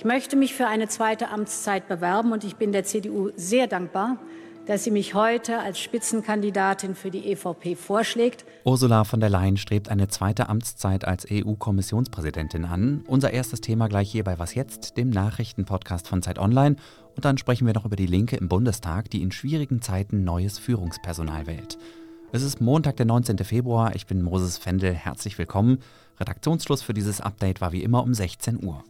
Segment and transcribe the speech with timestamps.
[0.00, 4.16] Ich möchte mich für eine zweite Amtszeit bewerben und ich bin der CDU sehr dankbar,
[4.64, 8.46] dass sie mich heute als Spitzenkandidatin für die EVP vorschlägt.
[8.64, 13.04] Ursula von der Leyen strebt eine zweite Amtszeit als EU-Kommissionspräsidentin an.
[13.08, 16.76] Unser erstes Thema gleich hier bei Was jetzt, dem Nachrichtenpodcast von Zeit Online.
[17.14, 20.58] Und dann sprechen wir noch über die Linke im Bundestag, die in schwierigen Zeiten neues
[20.58, 21.76] Führungspersonal wählt.
[22.32, 23.36] Es ist Montag, der 19.
[23.40, 23.94] Februar.
[23.94, 24.94] Ich bin Moses Fendel.
[24.94, 25.80] Herzlich willkommen.
[26.18, 28.82] Redaktionsschluss für dieses Update war wie immer um 16 Uhr.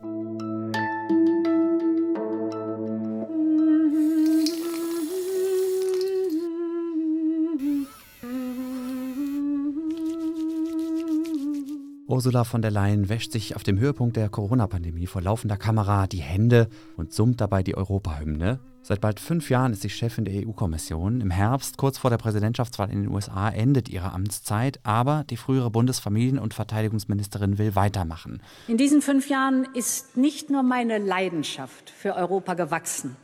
[12.10, 16.18] Ursula von der Leyen wäscht sich auf dem Höhepunkt der Corona-Pandemie vor laufender Kamera die
[16.18, 18.59] Hände und summt dabei die Europahymne.
[18.82, 21.20] Seit bald fünf Jahren ist sie Chefin der EU-Kommission.
[21.20, 25.68] Im Herbst, kurz vor der Präsidentschaftswahl in den USA, endet ihre Amtszeit, aber die frühere
[25.68, 28.42] Bundesfamilien- und Verteidigungsministerin will weitermachen.
[28.66, 33.16] In diesen fünf Jahren ist nicht nur meine Leidenschaft für Europa gewachsen,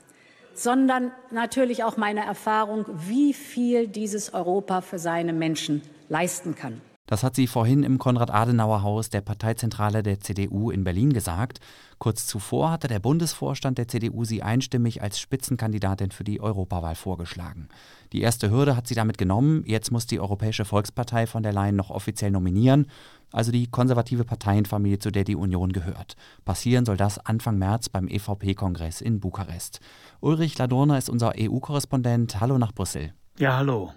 [0.54, 6.80] sondern natürlich auch meine Erfahrung, wie viel dieses Europa für seine Menschen leisten kann.
[7.06, 11.60] Das hat sie vorhin im Konrad-Adenauer-Haus der Parteizentrale der CDU in Berlin gesagt.
[11.98, 17.68] Kurz zuvor hatte der Bundesvorstand der CDU sie einstimmig als Spitzenkandidatin für die Europawahl vorgeschlagen.
[18.12, 19.62] Die erste Hürde hat sie damit genommen.
[19.66, 22.86] Jetzt muss die Europäische Volkspartei von der Leyen noch offiziell nominieren,
[23.32, 26.16] also die konservative Parteienfamilie, zu der die Union gehört.
[26.44, 29.80] Passieren soll das Anfang März beim EVP-Kongress in Bukarest.
[30.20, 32.40] Ulrich Ladurner ist unser EU-Korrespondent.
[32.40, 33.12] Hallo nach Brüssel.
[33.38, 33.92] Ja, hallo.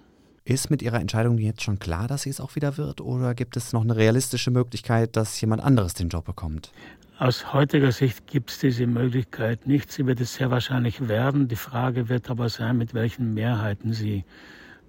[0.50, 3.00] Ist mit Ihrer Entscheidung jetzt schon klar, dass sie es auch wieder wird?
[3.00, 6.72] Oder gibt es noch eine realistische Möglichkeit, dass jemand anderes den Job bekommt?
[7.20, 9.92] Aus heutiger Sicht gibt es diese Möglichkeit nicht.
[9.92, 11.46] Sie wird es sehr wahrscheinlich werden.
[11.46, 14.24] Die Frage wird aber sein, mit welchen Mehrheiten sie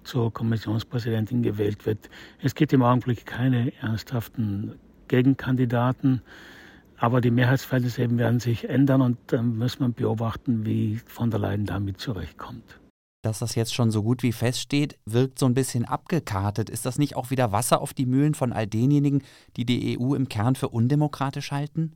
[0.02, 2.10] zur Kommissionspräsidentin gewählt wird.
[2.42, 4.72] Es gibt im Augenblick keine ernsthaften
[5.06, 6.22] Gegenkandidaten.
[6.96, 11.66] Aber die Mehrheitsverhältnisse werden sich ändern und dann muss man beobachten, wie von der Leyen
[11.66, 12.81] damit zurechtkommt
[13.22, 16.68] dass das jetzt schon so gut wie feststeht, wirkt so ein bisschen abgekartet.
[16.68, 19.22] Ist das nicht auch wieder Wasser auf die Mühlen von all denjenigen,
[19.56, 21.92] die die EU im Kern für undemokratisch halten?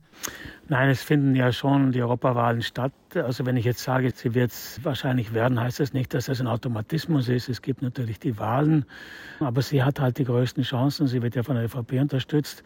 [0.69, 2.93] Nein, es finden ja schon die Europawahlen statt.
[3.13, 6.39] Also wenn ich jetzt sage, sie wird es wahrscheinlich werden, heißt das nicht, dass das
[6.39, 7.49] ein Automatismus ist.
[7.49, 8.85] Es gibt natürlich die Wahlen,
[9.41, 11.07] aber sie hat halt die größten Chancen.
[11.07, 12.63] Sie wird ja von der ÖVP unterstützt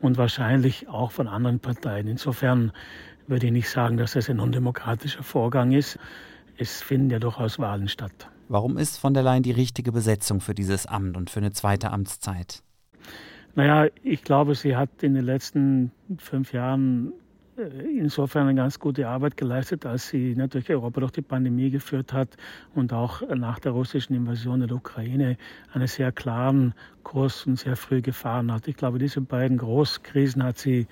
[0.00, 2.08] und wahrscheinlich auch von anderen Parteien.
[2.08, 2.72] Insofern
[3.26, 5.98] würde ich nicht sagen, dass das ein undemokratischer Vorgang ist
[6.58, 8.28] es finden ja durchaus Wahlen statt.
[8.48, 11.90] Warum ist von der Leyen die richtige Besetzung für dieses Amt und für eine zweite
[11.90, 12.62] Amtszeit?
[13.54, 17.12] Naja, ich glaube, sie hat in den letzten fünf Jahren
[17.58, 17.62] äh,
[17.98, 22.36] insofern eine ganz gute Arbeit geleistet, als sie natürlich Europa durch die Pandemie geführt hat
[22.74, 25.36] und auch nach der russischen Invasion der Ukraine
[25.72, 28.68] einen sehr klaren Kurs und sehr früh gefahren hat.
[28.68, 30.86] Ich glaube, diese beiden Großkrisen hat sie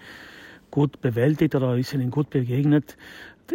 [0.71, 2.97] gut bewältigt oder ist ihnen gut begegnet.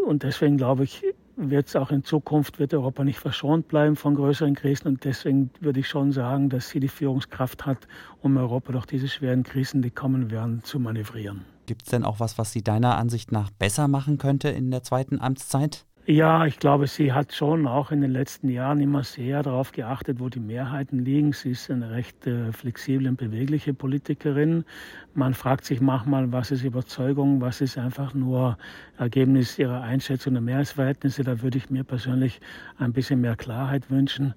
[0.07, 1.03] Und deswegen glaube ich,
[1.49, 4.87] wird es auch in Zukunft, wird Europa nicht verschont bleiben von größeren Krisen.
[4.87, 7.87] Und deswegen würde ich schon sagen, dass sie die Führungskraft hat,
[8.21, 11.45] um Europa durch diese schweren Krisen, die kommen werden, zu manövrieren.
[11.65, 14.83] Gibt es denn auch was, was sie deiner Ansicht nach besser machen könnte in der
[14.83, 15.85] zweiten Amtszeit?
[16.11, 20.19] Ja, ich glaube, sie hat schon auch in den letzten Jahren immer sehr darauf geachtet,
[20.19, 21.31] wo die Mehrheiten liegen.
[21.31, 24.65] Sie ist eine recht äh, flexible und bewegliche Politikerin.
[25.13, 28.57] Man fragt sich manchmal, was ist Überzeugung, was ist einfach nur
[28.97, 31.23] Ergebnis ihrer Einschätzung der Mehrheitsverhältnisse.
[31.23, 32.41] Da würde ich mir persönlich
[32.77, 34.33] ein bisschen mehr Klarheit wünschen.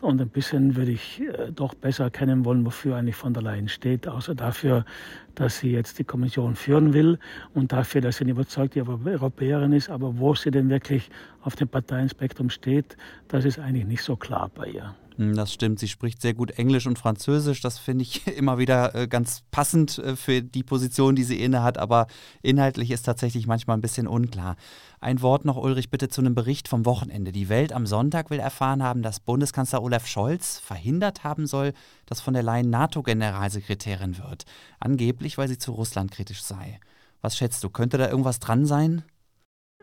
[0.00, 3.66] Und ein bisschen würde ich äh, doch besser erkennen wollen, wofür eigentlich von der Leyen
[3.66, 4.84] steht, außer dafür,
[5.36, 7.18] dass sie jetzt die Kommission führen will
[7.54, 9.88] und dafür, dass sie eine überzeugte Europäerin ist.
[9.88, 11.10] Aber wo sie denn wirklich
[11.42, 12.96] auf dem Parteienspektrum steht,
[13.28, 14.94] das ist eigentlich nicht so klar bei ihr.
[15.16, 17.60] Hm, das stimmt, sie spricht sehr gut Englisch und Französisch.
[17.62, 21.62] Das finde ich immer wieder äh, ganz passend äh, für die Position, die sie inne
[21.62, 21.78] hat.
[21.78, 22.06] Aber
[22.42, 24.56] inhaltlich ist tatsächlich manchmal ein bisschen unklar.
[25.00, 27.32] Ein Wort noch, Ulrich, bitte zu einem Bericht vom Wochenende.
[27.32, 31.72] Die Welt am Sonntag will erfahren haben, dass Bundeskanzler Olaf Scholz verhindert haben soll,
[32.04, 34.44] dass von der Leyen NATO-Generalsekretärin wird.
[34.80, 36.78] Angeblich, weil sie zu Russland kritisch sei.
[37.22, 39.02] Was schätzt du, könnte da irgendwas dran sein?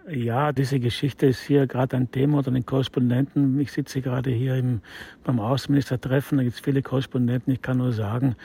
[0.10, 3.60] Ja, diese Geschichte ist hier gerade ein Thema unter den Korrespondenten.
[3.60, 4.82] Ich sitze gerade hier im,
[5.24, 7.54] beim Außenministertreffen, da gibt es viele Korrespondenten.
[7.54, 8.36] Ich kann nur sagen,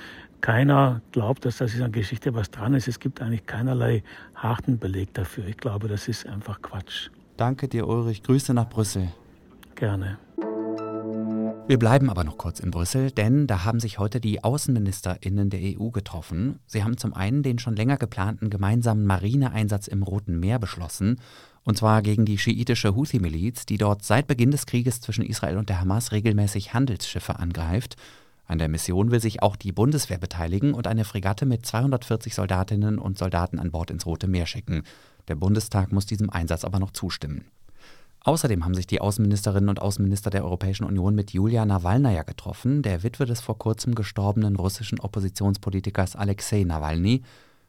[0.41, 2.87] keiner glaubt, dass das in der Geschichte was dran ist.
[2.87, 4.05] Es gibt eigentlich keinerlei
[4.37, 5.47] harten Beleg dafür.
[5.47, 7.11] Ich glaube, das ist einfach Quatsch.
[7.37, 8.23] Danke dir, Ulrich.
[8.23, 9.09] Grüße nach Brüssel.
[9.75, 10.19] Gerne.
[11.69, 15.61] Wir bleiben aber noch kurz in Brüssel, denn da haben sich heute die Außenministerinnen der
[15.61, 16.61] EU getroffen.
[16.67, 21.21] Sie haben zum einen den schon länger geplanten gemeinsamen Marineeinsatz im Roten Meer beschlossen,
[21.65, 25.69] und zwar gegen die schiitische Houthi-Miliz, die dort seit Beginn des Krieges zwischen Israel und
[25.69, 27.97] der Hamas regelmäßig Handelsschiffe angreift.
[28.47, 32.99] An der Mission will sich auch die Bundeswehr beteiligen und eine Fregatte mit 240 Soldatinnen
[32.99, 34.85] und Soldaten an Bord ins Rote Meer schicken.
[35.29, 37.45] Der Bundestag muss diesem Einsatz aber noch zustimmen.
[38.29, 43.03] Außerdem haben sich die Außenministerinnen und Außenminister der Europäischen Union mit Julia Nawalnaja getroffen, der
[43.03, 47.23] Witwe des vor kurzem gestorbenen russischen Oppositionspolitikers Alexei Nawalny.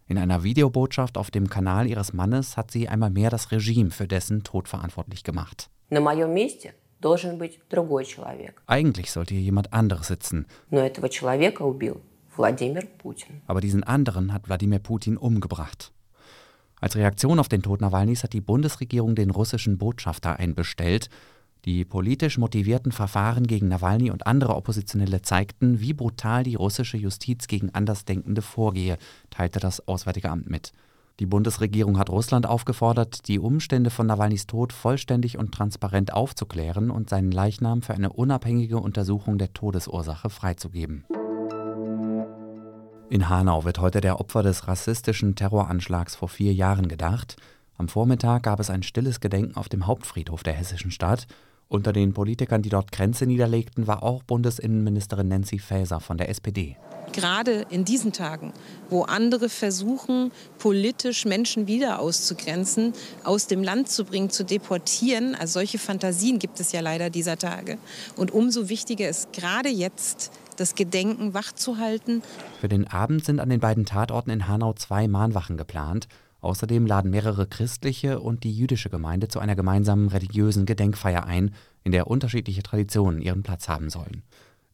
[0.07, 4.05] In einer Videobotschaft auf dem Kanal ihres Mannes hat sie einmal mehr das Regime für
[4.05, 5.69] dessen Tod verantwortlich gemacht.
[8.67, 10.45] Eigentlich sollte hier jemand anderes sitzen.
[13.47, 15.93] Aber diesen anderen hat Wladimir Putin umgebracht.
[16.81, 21.09] Als Reaktion auf den Tod Nawalnys hat die Bundesregierung den russischen Botschafter einbestellt.
[21.65, 27.47] Die politisch motivierten Verfahren gegen Nawalny und andere Oppositionelle zeigten, wie brutal die russische Justiz
[27.47, 28.97] gegen Andersdenkende vorgehe,
[29.29, 30.71] teilte das Auswärtige Amt mit.
[31.19, 37.09] Die Bundesregierung hat Russland aufgefordert, die Umstände von Nawalnys Tod vollständig und transparent aufzuklären und
[37.09, 41.03] seinen Leichnam für eine unabhängige Untersuchung der Todesursache freizugeben.
[43.11, 47.37] In Hanau wird heute der Opfer des rassistischen Terroranschlags vor vier Jahren gedacht.
[47.75, 51.25] Am Vormittag gab es ein stilles Gedenken auf dem Hauptfriedhof der hessischen Stadt.
[51.69, 56.77] Unter den Politikern, die dort Grenze niederlegten, war auch Bundesinnenministerin Nancy Faeser von der SPD.
[57.11, 58.53] Gerade in diesen Tagen,
[58.91, 65.53] wo andere versuchen, politisch Menschen wieder auszugrenzen, aus dem Land zu bringen, zu deportieren, also
[65.53, 67.79] solche Fantasien gibt es ja leider dieser Tage.
[68.15, 72.21] Und umso wichtiger ist gerade jetzt das Gedenken wachzuhalten.
[72.59, 76.07] Für den Abend sind an den beiden Tatorten in Hanau zwei Mahnwachen geplant.
[76.41, 81.53] Außerdem laden mehrere christliche und die jüdische Gemeinde zu einer gemeinsamen religiösen Gedenkfeier ein,
[81.83, 84.23] in der unterschiedliche Traditionen ihren Platz haben sollen.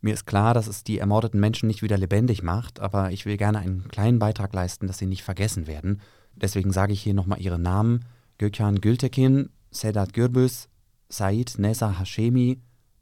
[0.01, 3.37] Mir ist klar, dass es die ermordeten Menschen nicht wieder lebendig macht, aber ich will
[3.37, 6.01] gerne einen kleinen Beitrag leisten, dass sie nicht vergessen werden.
[6.35, 8.05] Deswegen sage ich hier nochmal ihre Namen:
[8.37, 10.67] Gökhan Gültekin, Sedat Gürbüz,
[11.09, 12.59] Said Nesa Hashemi,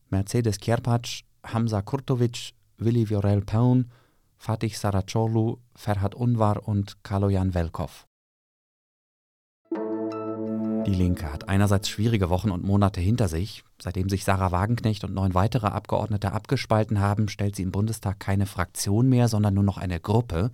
[0.10, 3.92] Mercedes Kierpatsch, Hamza Kurtovic, Willi Viorel Paun,
[4.38, 8.06] Fatih Saracoglu, Ferhat Unvar und Kaloyan Velkov.
[10.86, 13.64] Die Linke hat einerseits schwierige Wochen und Monate hinter sich.
[13.82, 18.46] Seitdem sich Sarah Wagenknecht und neun weitere Abgeordnete abgespalten haben, stellt sie im Bundestag keine
[18.46, 20.52] Fraktion mehr, sondern nur noch eine Gruppe.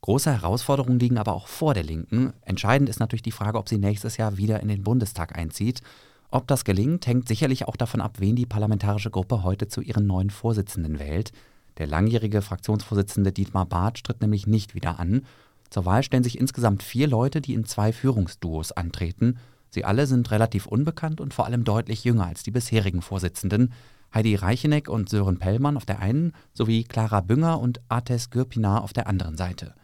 [0.00, 2.32] Große Herausforderungen liegen aber auch vor der Linken.
[2.40, 5.80] Entscheidend ist natürlich die Frage, ob sie nächstes Jahr wieder in den Bundestag einzieht.
[6.32, 10.06] Ob das gelingt, hängt sicherlich auch davon ab, wen die parlamentarische Gruppe heute zu ihren
[10.06, 11.30] neuen Vorsitzenden wählt.
[11.76, 15.26] Der langjährige Fraktionsvorsitzende Dietmar Barth tritt nämlich nicht wieder an.
[15.68, 19.36] Zur Wahl stellen sich insgesamt vier Leute, die in zwei Führungsduos antreten.
[19.68, 23.74] Sie alle sind relativ unbekannt und vor allem deutlich jünger als die bisherigen Vorsitzenden.
[24.14, 28.94] Heidi Reicheneck und Sören Pellmann auf der einen sowie Clara Bünger und Artes Gürpinar auf
[28.94, 29.74] der anderen Seite.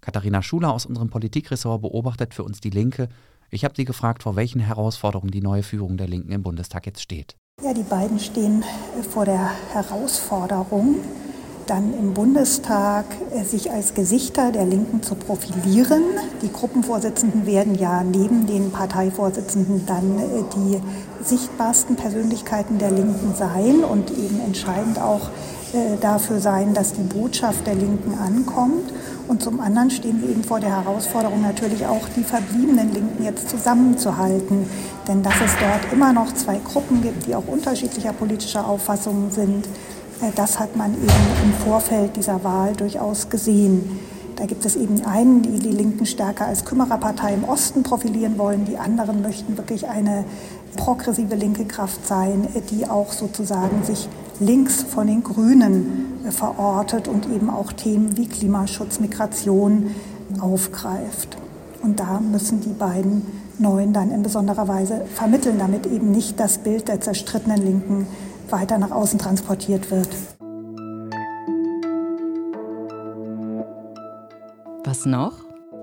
[0.00, 3.08] Katharina Schuler aus unserem Politikressort beobachtet für uns die Linke
[3.52, 7.02] ich habe sie gefragt, vor welchen Herausforderungen die neue Führung der Linken im Bundestag jetzt
[7.02, 7.36] steht.
[7.62, 8.64] Ja, die beiden stehen
[9.10, 10.96] vor der Herausforderung,
[11.66, 13.04] dann im Bundestag
[13.34, 16.02] äh, sich als Gesichter der Linken zu profilieren.
[16.42, 20.80] Die Gruppenvorsitzenden werden ja neben den Parteivorsitzenden dann äh, die
[21.24, 25.30] sichtbarsten Persönlichkeiten der Linken sein und eben entscheidend auch
[25.72, 28.92] äh, dafür sein, dass die Botschaft der Linken ankommt.
[29.26, 33.48] Und zum anderen stehen wir eben vor der Herausforderung, natürlich auch die verbliebenen Linken jetzt
[33.48, 34.66] zusammenzuhalten.
[35.08, 39.66] Denn dass es dort immer noch zwei Gruppen gibt, die auch unterschiedlicher politischer Auffassungen sind,
[40.30, 43.98] das hat man eben im Vorfeld dieser Wahl durchaus gesehen.
[44.36, 48.64] Da gibt es eben einen, die die Linken stärker als Kümmererpartei im Osten profilieren wollen.
[48.64, 50.24] Die anderen möchten wirklich eine
[50.76, 54.08] progressive linke Kraft sein, die auch sozusagen sich
[54.40, 59.94] links von den Grünen äh, verortet und eben auch Themen wie Klimaschutz, Migration
[60.40, 61.36] aufgreift.
[61.82, 63.26] Und da müssen die beiden
[63.58, 68.06] Neuen dann in besonderer Weise vermitteln, damit eben nicht das Bild der zerstrittenen Linken
[68.52, 70.08] weiter nach außen transportiert wird.
[74.84, 75.32] Was noch?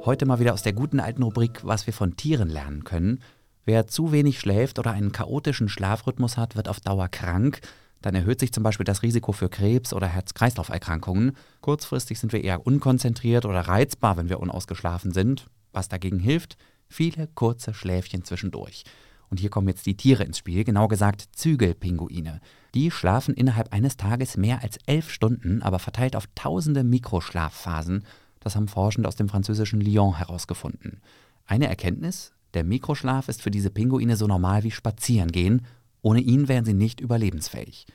[0.05, 3.19] Heute mal wieder aus der guten alten Rubrik, was wir von Tieren lernen können.
[3.65, 7.59] Wer zu wenig schläft oder einen chaotischen Schlafrhythmus hat, wird auf Dauer krank.
[8.01, 11.33] Dann erhöht sich zum Beispiel das Risiko für Krebs oder Herz-Kreislauf-Erkrankungen.
[11.61, 15.47] Kurzfristig sind wir eher unkonzentriert oder reizbar, wenn wir unausgeschlafen sind.
[15.73, 16.57] Was dagegen hilft?
[16.87, 18.83] Viele kurze Schläfchen zwischendurch.
[19.29, 22.41] Und hier kommen jetzt die Tiere ins Spiel, genau gesagt Zügelpinguine.
[22.73, 28.03] Die schlafen innerhalb eines Tages mehr als elf Stunden, aber verteilt auf tausende Mikroschlafphasen.
[28.39, 31.01] Das haben Forschende aus dem französischen Lyon herausgefunden.
[31.45, 32.31] Eine Erkenntnis?
[32.53, 35.65] Der Mikroschlaf ist für diese Pinguine so normal wie Spazierengehen
[36.01, 37.85] ohne ihn wären sie nicht überlebensfähig.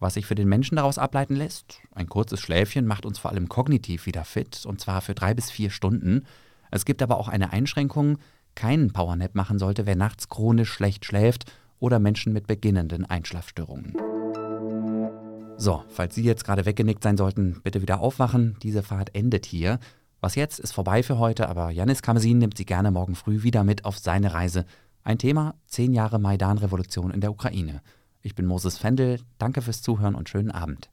[0.00, 3.48] Was sich für den Menschen daraus ableiten lässt, ein kurzes Schläfchen macht uns vor allem
[3.48, 6.24] kognitiv wieder fit, und zwar für drei bis vier Stunden.
[6.70, 8.18] Es gibt aber auch eine Einschränkung,
[8.54, 14.07] keinen Powernap machen sollte, wer nachts chronisch schlecht schläft oder Menschen mit beginnenden Einschlafstörungen.
[15.60, 18.56] So, falls Sie jetzt gerade weggenickt sein sollten, bitte wieder aufwachen.
[18.62, 19.80] Diese Fahrt endet hier.
[20.20, 23.64] Was jetzt ist vorbei für heute, aber Janis Kamesin nimmt Sie gerne morgen früh wieder
[23.64, 24.66] mit auf seine Reise.
[25.02, 27.82] Ein Thema: 10 Jahre Maidan-Revolution in der Ukraine.
[28.22, 30.90] Ich bin Moses Fendel, danke fürs Zuhören und schönen Abend.